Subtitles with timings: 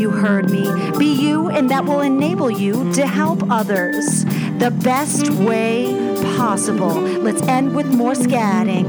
[0.00, 0.62] You heard me.
[0.98, 4.24] Be you, and that will enable you to help others
[4.56, 5.92] the best way
[6.36, 6.94] possible.
[6.94, 8.88] Let's end with more scatting.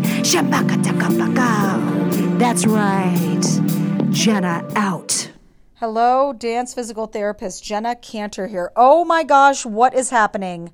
[2.40, 4.12] That's right.
[4.14, 5.32] Jenna out.
[5.76, 8.72] Hello, dance physical therapist Jenna Kantor here.
[8.78, 10.72] Oh my gosh, what is happening?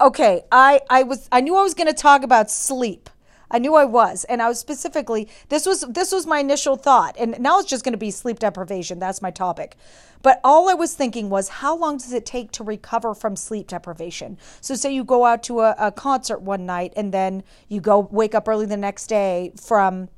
[0.00, 3.08] Okay, I I was I knew I was going to talk about sleep.
[3.50, 7.16] I knew I was, and I was specifically this was this was my initial thought,
[7.18, 8.98] and now it's just going to be sleep deprivation.
[8.98, 9.76] That's my topic.
[10.22, 13.68] But all I was thinking was, how long does it take to recover from sleep
[13.68, 14.38] deprivation?
[14.60, 18.08] So, say you go out to a, a concert one night, and then you go
[18.10, 20.08] wake up early the next day from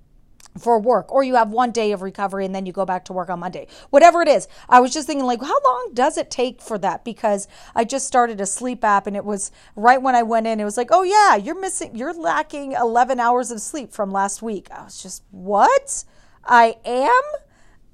[0.58, 3.12] for work or you have one day of recovery and then you go back to
[3.12, 3.66] work on Monday.
[3.90, 4.48] Whatever it is.
[4.68, 8.06] I was just thinking like how long does it take for that because I just
[8.06, 10.88] started a sleep app and it was right when I went in it was like,
[10.90, 15.02] "Oh yeah, you're missing you're lacking 11 hours of sleep from last week." I was
[15.02, 16.04] just, "What?
[16.44, 17.22] I am?"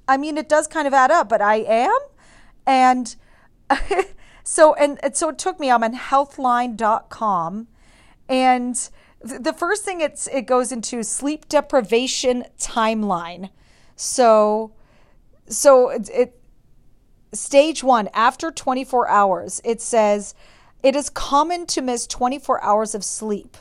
[0.07, 1.99] I mean, it does kind of add up, but I am.
[2.67, 3.15] And
[4.45, 7.69] so and, and so it took me I'm on healthline.com
[8.29, 8.91] and
[9.25, 13.51] the first thing it's it goes into sleep deprivation timeline.
[13.97, 14.73] So
[15.49, 16.41] so it, it
[17.33, 20.35] stage 1 after 24 hours it says
[20.83, 23.57] it is common to miss 24 hours of sleep.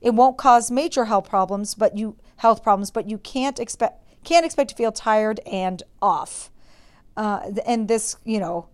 [0.00, 4.44] It won't cause major health problems, but you health problems, but you can't expect can't
[4.44, 6.50] expect to feel tired and off.
[7.16, 8.68] Uh, and this, you know,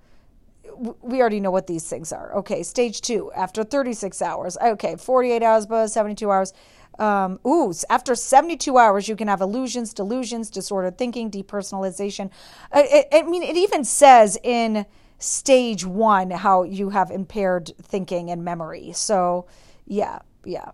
[1.00, 2.34] we already know what these things are.
[2.34, 4.56] Okay, stage two, after 36 hours.
[4.59, 6.53] Okay, 48 hours, but 72 hours.
[6.98, 12.31] Um, ooh, after 72 hours, you can have illusions, delusions, disordered thinking, depersonalization.
[12.72, 14.87] I, I, I mean, it even says in
[15.19, 18.93] stage one how you have impaired thinking and memory.
[18.93, 19.47] So,
[19.87, 20.72] yeah, yeah.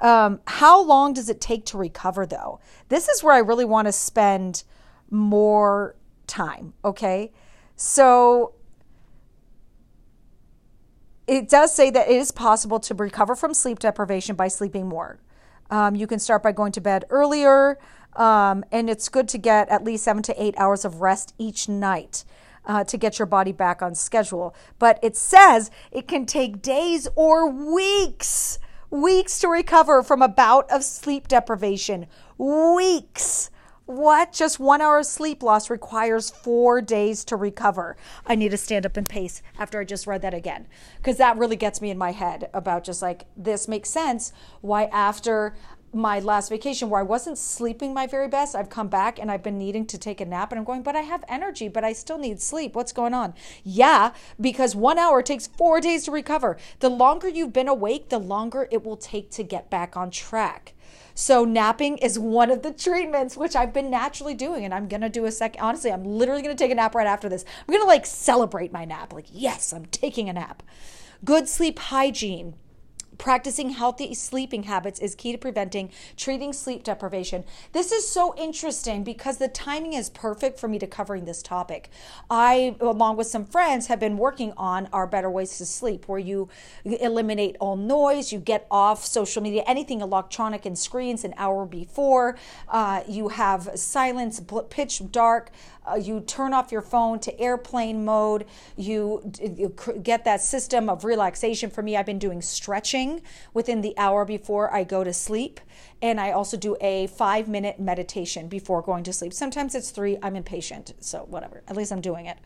[0.00, 2.60] Um, how long does it take to recover, though?
[2.88, 4.64] This is where I really want to spend
[5.10, 5.94] more
[6.26, 7.32] time, okay?
[7.76, 8.54] So,
[11.26, 15.18] it does say that it is possible to recover from sleep deprivation by sleeping more.
[15.70, 17.78] Um, you can start by going to bed earlier,
[18.16, 21.68] um, and it's good to get at least seven to eight hours of rest each
[21.68, 22.24] night.
[22.66, 24.54] Uh, to get your body back on schedule.
[24.78, 28.58] But it says it can take days or weeks,
[28.88, 32.06] weeks to recover from a bout of sleep deprivation.
[32.38, 33.50] Weeks.
[33.86, 34.32] What?
[34.32, 37.96] Just one hour of sleep loss requires four days to recover.
[38.26, 41.36] I need to stand up and pace after I just read that again because that
[41.36, 45.54] really gets me in my head about just like this makes sense why after
[45.94, 49.42] my last vacation where I wasn't sleeping my very best, I've come back and I've
[49.42, 51.92] been needing to take a nap and I'm going, but I have energy, but I
[51.92, 52.74] still need sleep.
[52.74, 53.34] What's going on?
[53.62, 56.56] Yeah, because one hour takes four days to recover.
[56.80, 60.74] The longer you've been awake, the longer it will take to get back on track.
[61.14, 65.00] So napping is one of the treatments which I've been naturally doing and I'm going
[65.00, 67.44] to do a second honestly I'm literally going to take a nap right after this.
[67.60, 70.62] I'm going to like celebrate my nap like yes, I'm taking a nap.
[71.24, 72.54] Good sleep hygiene
[73.24, 77.42] Practicing healthy sleeping habits is key to preventing treating sleep deprivation.
[77.72, 81.88] This is so interesting because the timing is perfect for me to covering this topic.
[82.28, 86.18] I, along with some friends, have been working on our better ways to sleep, where
[86.18, 86.50] you
[86.84, 92.36] eliminate all noise, you get off social media, anything electronic and screens an hour before,
[92.68, 94.38] uh, you have silence,
[94.68, 95.50] pitch dark
[95.90, 98.46] uh, you turn off your phone to airplane mode.
[98.76, 101.70] You, you get that system of relaxation.
[101.70, 103.22] For me, I've been doing stretching
[103.52, 105.60] within the hour before I go to sleep.
[106.00, 109.32] And I also do a five minute meditation before going to sleep.
[109.32, 110.18] Sometimes it's three.
[110.22, 110.94] I'm impatient.
[111.00, 111.62] So, whatever.
[111.68, 112.38] At least I'm doing it.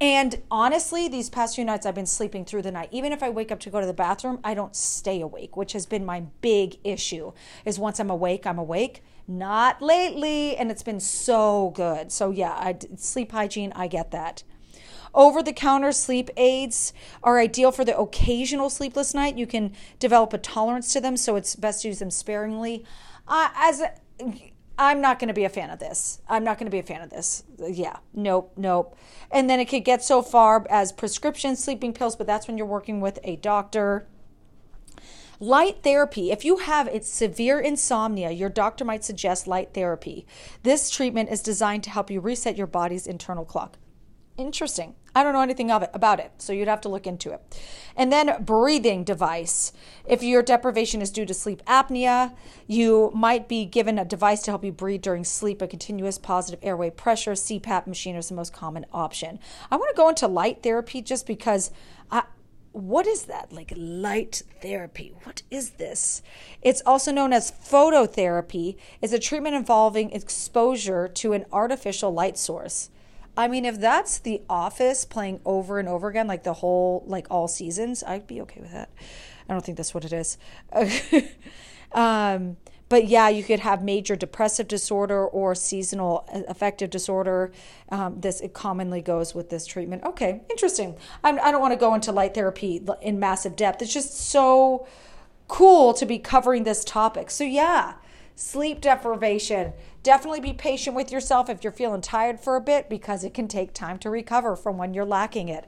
[0.00, 2.88] And honestly, these past few nights, I've been sleeping through the night.
[2.90, 5.72] Even if I wake up to go to the bathroom, I don't stay awake, which
[5.72, 7.32] has been my big issue.
[7.64, 12.52] Is once I'm awake, I'm awake not lately and it's been so good so yeah
[12.52, 14.42] I, sleep hygiene i get that
[15.14, 16.92] Over the counter sleep aids
[17.22, 19.36] are ideal for the occasional sleepless night.
[19.36, 22.84] You can develop a tolerance to them, so it's best to use them sparingly.
[23.26, 23.92] Uh, as a,
[24.78, 26.22] I'm not going to be a fan of this.
[26.28, 27.42] I'm not going to be a fan of this.
[27.58, 28.96] Yeah, nope, nope.
[29.30, 32.66] And then it could get so far as prescription sleeping pills, but that's when you're
[32.66, 34.06] working with a doctor.
[35.42, 36.30] Light therapy.
[36.30, 40.26] If you have it's severe insomnia, your doctor might suggest light therapy.
[40.64, 43.78] This treatment is designed to help you reset your body's internal clock.
[44.36, 44.96] Interesting.
[45.14, 47.58] I don't know anything of it about it, so you'd have to look into it.
[47.96, 49.72] And then breathing device.
[50.06, 52.34] If your deprivation is due to sleep apnea,
[52.66, 55.62] you might be given a device to help you breathe during sleep.
[55.62, 59.38] A continuous positive airway pressure CPAP machine is the most common option.
[59.70, 61.70] I want to go into light therapy just because
[62.10, 62.24] I,
[62.72, 63.52] what is that?
[63.52, 65.12] Like light therapy.
[65.24, 66.22] What is this?
[66.62, 68.76] It's also known as phototherapy.
[69.02, 72.90] It's a treatment involving exposure to an artificial light source.
[73.36, 77.26] I mean, if that's The Office playing over and over again, like the whole, like
[77.30, 78.90] all seasons, I'd be okay with that.
[79.48, 80.38] I don't think that's what it is.
[81.92, 82.56] um,
[82.90, 87.52] but yeah, you could have major depressive disorder or seasonal affective disorder.
[87.88, 90.02] Um, this it commonly goes with this treatment.
[90.04, 90.96] Okay, interesting.
[91.22, 93.80] I'm, I do not want to go into light therapy in massive depth.
[93.80, 94.88] It's just so
[95.46, 97.30] cool to be covering this topic.
[97.30, 97.94] So yeah,
[98.34, 99.72] sleep deprivation.
[100.02, 103.46] Definitely be patient with yourself if you're feeling tired for a bit because it can
[103.46, 105.64] take time to recover from when you're lacking it.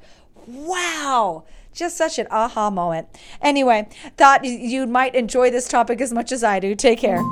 [0.49, 3.09] Wow just such an aha moment.
[3.41, 6.75] Anyway, thought you might enjoy this topic as much as I do.
[6.75, 7.23] Take care.